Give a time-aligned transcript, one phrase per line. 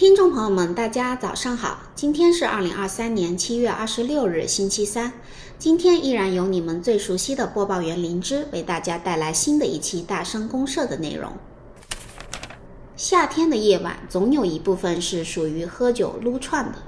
[0.00, 5.12] 听众朋友们，大家早上好，今天是二零二三年七月二十六日，星期三。
[5.58, 11.34] 今天依然由你们最熟悉的播报员灵芝为大家带来新的一期大声公社的内容。
[12.96, 16.78] 夏天的夜晚，总有一部分是属于喝酒撸串的，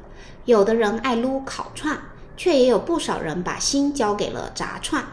[0.47, 2.01] 有的人爱撸烤串，
[2.39, 5.05] 却也有不少人把心交给了炸串。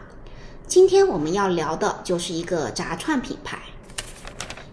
[0.65, 3.59] 今天我们要聊的就是一个炸串品牌，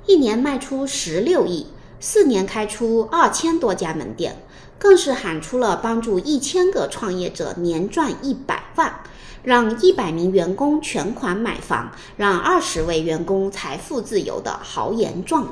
[0.06, 1.66] 一年卖出十六亿。
[1.98, 4.36] 四年开出二千多家门店，
[4.78, 9.00] 更是喊出了帮助一千个创业者年赚一百万，
[9.42, 15.48] 让一百名员工全款买房，让二十位员工财富自由的豪言壮语。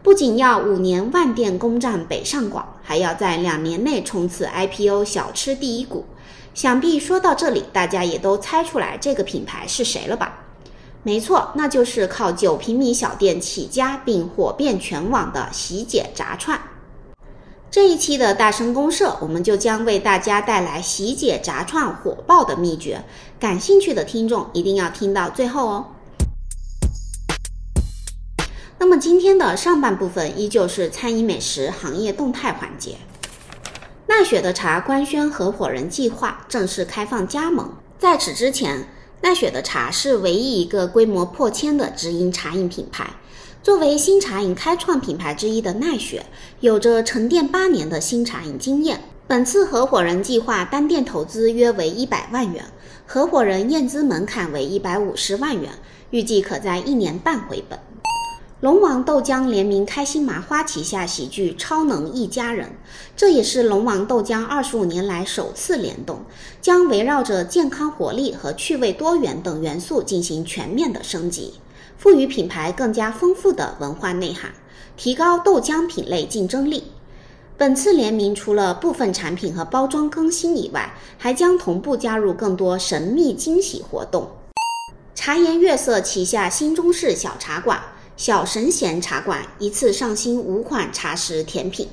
[0.00, 6.06] 不仅要五年万店攻占北上广，还要在两年内冲刺 IPO 小吃第一股。
[6.54, 10.44] 想必说到这里，大家也都猜出来这个品牌是谁了吧？
[11.04, 16.60] 没错，那就是靠九平米小店起家并火遍全网的喜姐炸串。
[17.70, 23.04] 这一期的大声公社，我们就将为大家带来喜姐炸串火爆的秘诀。
[23.38, 25.86] 感兴趣的听众一定要听到最后哦。
[28.78, 32.96] 那么今天的上半部分依旧是餐饮美食行业动态环节。
[34.08, 37.72] 奈雪的茶官宣合伙人计划，正式开放加盟。
[37.98, 38.88] 在此之前。
[39.20, 43.10] 奈雪的茶是唯一一个规模破千的直营茶饮品牌。
[43.62, 46.24] 作为新茶饮开创品牌之一的奈雪，
[46.60, 49.00] 有着沉淀八年的新茶饮经验。
[49.26, 52.64] 本次合伙人计划单店投资约为一百万元，
[53.06, 55.72] 合伙人验资门槛为一百五十万元，
[56.10, 57.78] 预计可在一年半回本。
[58.60, 62.66] 龙王豆浆联名开心麻花旗下喜剧《超能一家人》，
[63.16, 66.22] 这也是龙王豆浆二十五年来首次联动，
[66.60, 71.54] 将围绕着健康、活力和趣味多元等元素进行全面的升级，
[71.96, 74.50] 赋予品牌更加丰富的文化内涵，
[74.96, 76.82] 提高豆浆品类竞争力。
[77.56, 84.28] 本次联名除了部分产品和包装更新以外，还将同步加入更多神秘惊喜活动。
[85.14, 87.80] 茶颜悦色旗下新中式小茶馆。
[88.18, 91.88] 小神仙茶馆一次上新五款茶食甜品，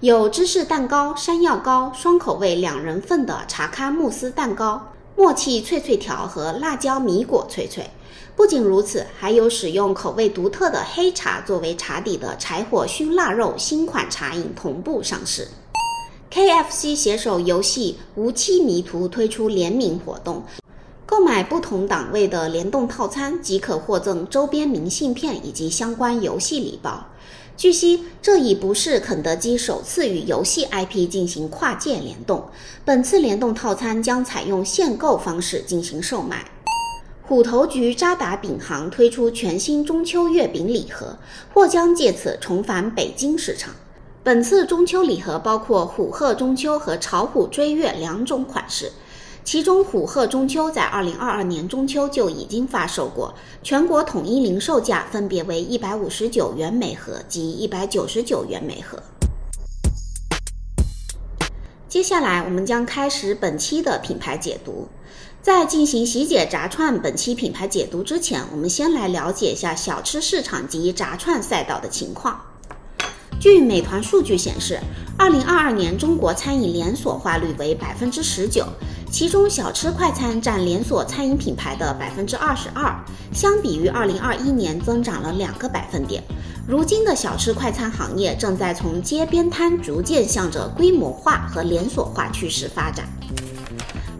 [0.00, 7.88] 有芝士蛋糕、山药糕双口味两人份的茶咖慕斯蛋糕、默契脆脆条和辣椒米果脆脆。
[8.36, 15.48] 不仅如此，还有使用口味独特的黑茶作为茶底的柴火熏腊肉新款茶饮同步上市。
[16.30, 20.44] KFC 携手游戏无期迷途推出联名活动。
[21.12, 27.06] 购买不同档位的联动套餐即可获赠周边明信片以及相关游戏礼包。
[27.54, 32.42] 据悉，这已不是肯德基首次与游戏 IP 进行跨界联动。
[32.82, 36.46] 本次联动套餐将采用限购方式进行售卖。
[37.20, 41.18] 虎头局渣打饼行推出全新中秋月饼礼盒，
[41.52, 43.74] 或将借此重返北京市场。
[44.24, 48.90] 本次中秋礼盒包括虎鹤中秋和巢虎追月两种款式。
[49.44, 59.02] 其中，虎鹤中秋在二零二二年中秋就已经发售过，全国统一零售价分别为一百五十九元每盒及一百九十九元每盒。
[61.88, 64.88] 接下来，我们将开始本期的品牌解读。
[65.42, 72.40] 在进行喜姐炸串本期品牌解读之前，我们先来了解一下小吃市场及炸串赛道的情况。
[73.40, 74.78] 据美团数据显示，
[75.18, 78.64] 二零二二年中国餐饮连锁化率为百分之十九。
[79.12, 82.98] 其中，小吃快餐占连锁餐饮品牌的百分之二十二，
[83.30, 86.24] 相比于二零二一年增长了两个百分点。
[86.66, 93.06] 如今的小吃快餐行业正在从街边摊逐渐向着规模化和连锁化趋势发展。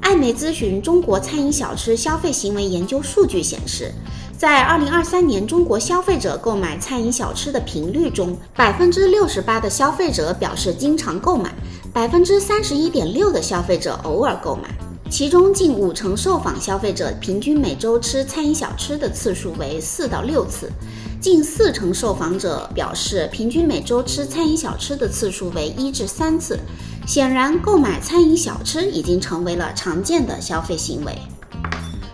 [0.03, 3.91] 艾美咨询中国餐饮小吃消费行为研究数据显示，
[4.37, 11.51] 在二零二三年中国消费者购买餐饮小吃的频率中，百分之六十八的消费者表示经常购买。
[11.95, 14.63] 百分之三十一点六的消费者偶尔购买，
[15.13, 20.73] 其中近五成受访消费者平均每周吃餐饮小吃的次数为四到六次，
[21.21, 26.59] 近四成受访者表示平均每周吃餐饮小吃的次数为一至三次。
[27.07, 31.15] 显然，购买餐饮小吃已经成为了常见的消费行为。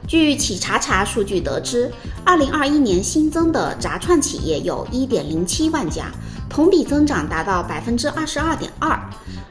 [0.09, 1.93] 据企查查数据得知，
[2.25, 6.11] 二零二一年新增的炸串企业有一点零七万家，
[6.51, 8.99] 同比增长达到百分之二十二点二。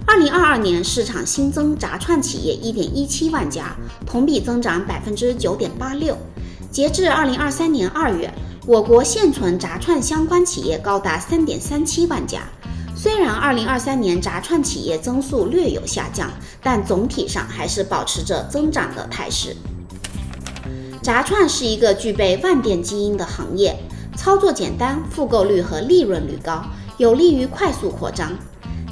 [0.10, 3.76] 二零二二年市场新增炸串企业一点一七万家，
[4.06, 6.18] 同比增长百分之九点八六。
[6.72, 8.34] 截至二零二三年二月，
[8.66, 12.44] 我国现存炸串相关企业高达三点三七万家。
[12.96, 16.32] 虽然二零二三年炸串企业增速略有下降，
[16.64, 19.58] 但总体上还是保持着增长的态势。
[21.02, 23.78] 炸串是一个具备万店基因的行业，
[24.16, 26.64] 操作简单，复购率和利润率高。
[26.98, 28.32] 有利于快速扩张。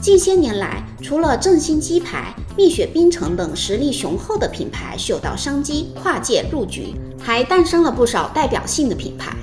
[0.01, 9.36] 近些年来，除了正新鸡排、蜜雪冰城等实力雄厚的品牌嗅到商机，跨界入局，还诞生了不少代表性的品牌。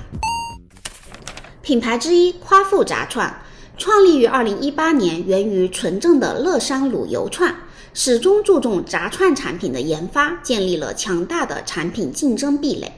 [1.63, 3.43] 品牌之一夸父炸串，
[3.77, 7.55] 创立于二零一八年，源于纯正的乐山卤油串，
[7.93, 12.93] 始终注重炸串产品的研发，建立了强大的产品竞争壁垒。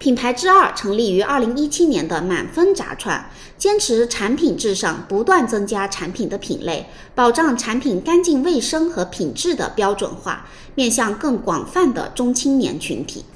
[0.00, 13.26] 品牌之二成立于二零一七年的满分炸串，坚持产品至上，不断增加产品的品类，保障产品干净卫生和品质的标准化，面向更广泛的中青年群体。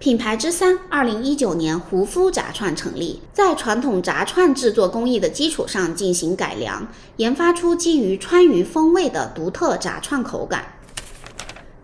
[0.00, 6.88] 品牌之三，二零一九年胡夫炸串成立，在传统炸串制作工艺的基础上进行改良，
[7.18, 10.64] 研发出基于川渝风味的独特炸串口感。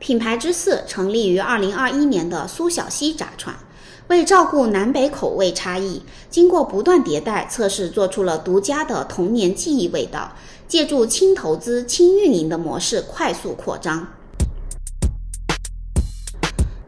[0.00, 3.54] 品牌之四，成立于二零二一年的苏小西炸串，
[4.08, 10.32] 为照顾南北口味差异，经过不断迭代测试，做出了独家的童年记忆味道，
[10.68, 14.06] 借助轻投资、轻运营的模式快速扩张。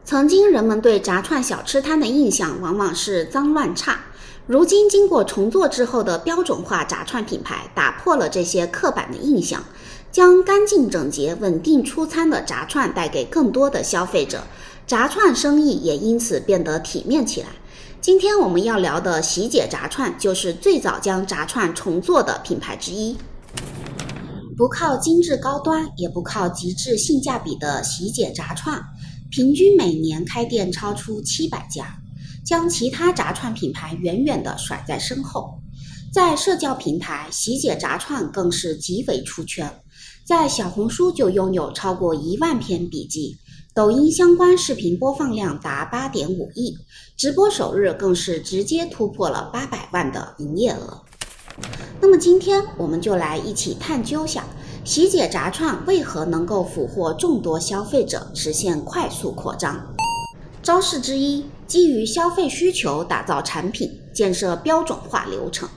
[0.04, 3.98] 曾经人们对炸串小吃摊的印象往往是脏乱差，
[4.46, 9.64] 如今经过重做之后的标准化炸串品牌打破了这些刻板的印象，
[10.12, 14.44] 将干净整洁、稳定出餐的炸串带给更多的消费者，
[14.88, 17.48] 炸串生意也因此变得体面起来。
[18.00, 23.18] 今天我们要聊的喜姐炸串就是最早将炸串重做的品牌之一，
[24.56, 28.82] 不靠精致高端，也不靠极致性价比的喜姐炸串。
[29.30, 31.98] 平均每年开店超出七百家，
[32.42, 35.60] 将其他炸串品牌远远地甩在身后。
[36.10, 39.70] 在社交平台，喜姐炸串更是极为出圈，
[40.24, 43.36] 在小红书就拥有超过一万篇笔记，
[43.78, 46.76] 抖音相关视频播放量达八点五亿，
[47.16, 51.00] 直播首日更是直接突破了八百万的营业额。
[52.00, 54.44] 那么今天我们就来一起探究下。
[54.84, 59.80] 喜姐炸串为何能够俘获众多消费者，实现快速扩张？
[60.60, 65.68] 招式之一，基于消费需求打造产品，建设标准化流程。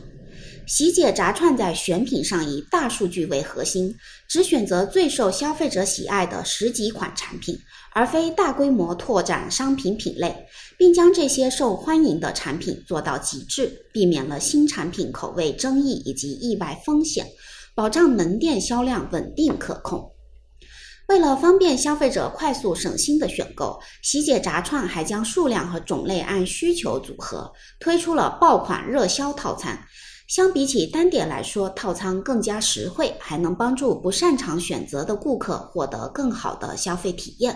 [0.68, 3.96] 喜姐炸串在选品上以大数据为核心，
[4.28, 7.58] 只选择最受消费者喜爱的十几款产品，
[7.94, 10.46] 而非大规模拓展商品品类，
[10.78, 17.26] 并将这些受欢迎的产品做到极致，避免了新产品口味争议以及意外风险。
[17.74, 20.12] 保障门店销量稳定可控。
[21.08, 29.78] 为了方便消费者快速省心的选购，喜姐炸串还将数量和种类按需求组合，推出了爆款热销套餐。
[30.32, 37.54] 相比起单点来说，套餐更加实惠，还能帮助不擅长选择的顾客获得更好的消费体验。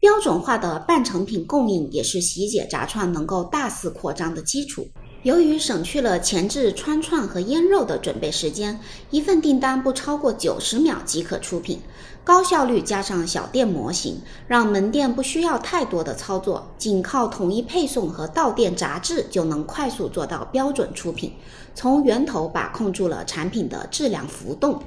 [0.00, 4.84] 标准化的半成品供应也是喜姐炸串能够大肆扩张的基础。
[5.26, 8.78] 由于省去了前置穿串和腌肉的准备时间，
[9.10, 11.80] 一份订单不超过九十秒即可出品，
[12.22, 21.32] 高效率加上小店模型，让门店不需要太多的操作，仅靠统一配送和到店杂制就能快速做到标准出品，
[21.74, 24.80] 从源头把控住了产品的质量浮动。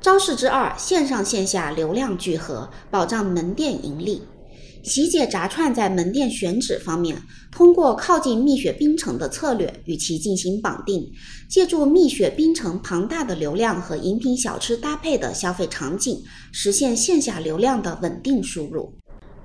[0.00, 4.22] 招式之二，线上线下流量聚合，保障门店盈利。
[4.82, 7.16] 喜姐炸串在门店选址方面，
[7.52, 11.06] 通过靠近蜜雪冰城的策略与其进行绑定，
[11.48, 18.92] 借助蜜雪冰城庞大的流量和饮品小吃搭配的消费场景，实现线下流量的稳定输入。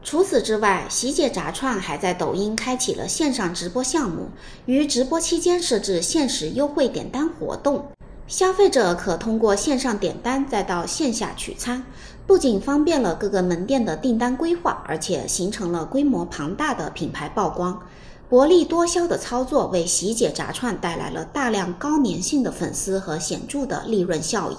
[0.04, 4.30] 除此之外，喜姐炸串还在抖音开启了线上直播项目，
[4.68, 7.84] 于直播期间设置限时优惠点单活动。
[8.28, 11.84] 消费者可通过线上点单，再到线下取餐，
[12.28, 17.80] 不仅方便了各个门店的订单规划，而且形成了规模庞大的品牌曝光。
[18.28, 24.58] 薄利多销的操作为喜姐炸串带来了大量高粘性的粉丝和显著的利润效益。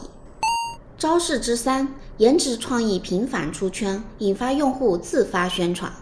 [0.96, 5.92] 招式之三，颜值创意频繁出圈，引发用户自发宣传，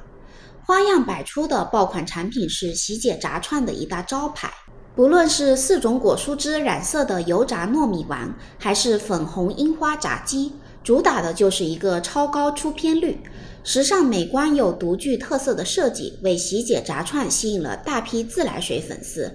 [0.66, 4.50] 花样百出的爆款产品是喜姐炸串的一大招牌。
[4.94, 10.52] 不论是四种果蔬汁染色的油炸糯米丸，还是粉红樱花炸鸡，
[10.84, 13.18] 主打的就是一个超高出片率、
[13.64, 19.32] 时尚美观又独具特色的设计，为喜姐炸串吸引了大批自来水粉丝，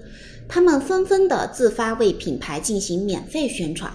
[0.48, 3.92] 他们纷纷的自发为品牌进行免费宣传。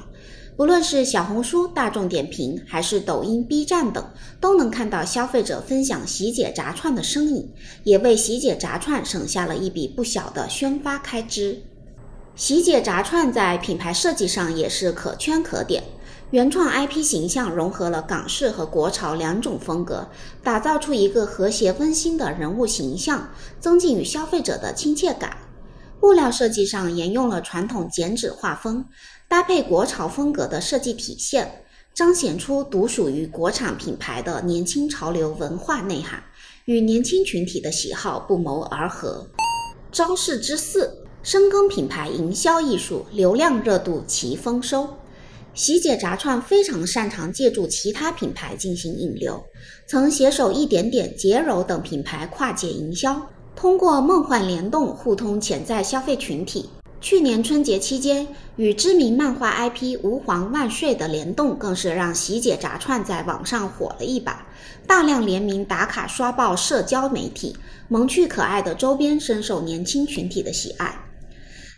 [0.56, 4.04] 不论是小红书、大众点评，还是抖音、B 站等，
[4.40, 7.48] 都能看到消费者分享喜姐炸串的身影，
[7.84, 11.60] 也为喜姐炸串省下了一笔不小的宣发开支。
[12.36, 15.82] 喜姐炸串在品牌设计上也是可圈可点，
[16.34, 20.04] 原创 IP 形象融合了港式和国潮两种风格，
[20.42, 23.28] 打造出一个和谐温馨的人物形象，
[23.60, 25.36] 增进与消费者的亲切感。
[26.00, 28.84] 布料设计上沿用了传统剪纸画风，
[29.28, 31.64] 搭配国潮风格的设计体现，
[31.94, 36.20] 彰显出独属于国产品牌的年轻潮流文化内涵，
[36.64, 39.24] 与年轻群体的喜好不谋而合。
[39.92, 44.88] 招式之四，深耕品牌营销艺术，流量热度齐丰收。
[45.54, 49.40] 喜姐炸串非常擅长借助其他品牌进行引流，
[49.86, 53.22] 曾携手一点点、洁柔等品牌跨界营销。
[53.54, 56.68] 通过梦幻联动互通潜在消费群体。
[57.00, 64.44] 去年春节期间，与知名漫画 IP“ 吾皇万岁”的联动，更是让喜姐炸串在网上火了一把，
[64.88, 67.54] 大量联名打卡刷爆社交媒体，
[67.86, 70.98] 萌趣可爱的周边深受年轻群体的喜爱。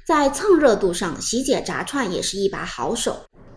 [0.07, 3.17] 在蹭热度上，喜姐炸串也是一把好手。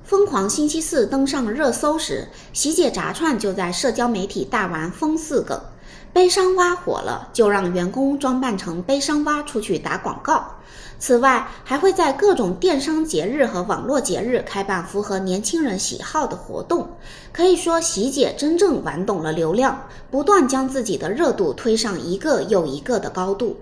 [0.10, 5.62] 疯狂星期四登上热搜时，喜姐炸串就在社交媒体大玩疯四梗。
[6.12, 10.44] 悲伤蛙火了，就让员工装扮成悲伤蛙出去打广告。
[10.98, 16.90] 此外，还会在各种电商节日和网络节日开办符合年轻人喜好的活动。
[17.32, 23.56] 可以说，喜姐真正玩懂了流量，不断将自己的热度推上一个又一个的高度。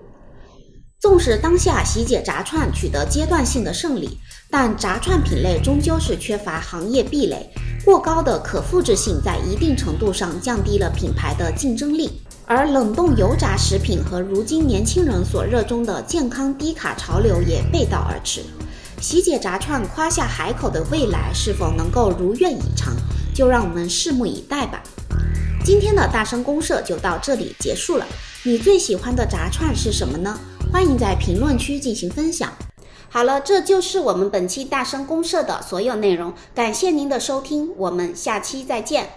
[1.00, 4.18] 纵使当下喜姐炸串取得阶段性的胜利，
[4.50, 7.48] 但炸串品类终究是缺乏行业壁垒，
[7.84, 12.20] 过高的可复制性在一定程度上降低了品牌的竞争力。
[12.46, 18.42] 而冷冻油炸食品和如今年轻人所热衷的健康低卡潮流也背道而驰。
[19.00, 22.96] 喜姐炸串夸下海口的未来是否能够如愿以偿，
[23.32, 24.82] 就让我们拭目以待吧。
[25.64, 28.06] 今天的大声公社就到这里结束了。
[28.42, 30.36] 你最喜欢的炸串是什么呢？
[30.70, 32.52] 欢迎在评论区进行分享。
[33.08, 36.32] 好了，这就是我们本期大声公社的所有内容。
[36.54, 39.08] 感谢您的收听，我们下期再见。